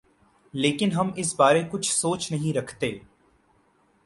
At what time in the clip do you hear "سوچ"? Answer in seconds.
1.91-2.31